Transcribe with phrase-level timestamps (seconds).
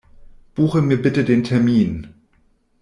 [0.55, 2.07] Buche mir bitten den Termin.